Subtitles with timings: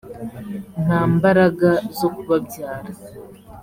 [0.85, 2.91] nta mbaraga zo kubabyara